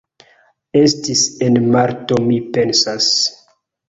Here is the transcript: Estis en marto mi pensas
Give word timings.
Estis 0.79 1.19
en 1.47 1.59
marto 1.75 2.17
mi 2.31 2.39
pensas 2.57 3.11